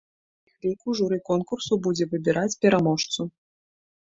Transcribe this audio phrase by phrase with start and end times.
[0.51, 3.21] З іх ліку журы конкурсу будзе выбіраць пераможцу.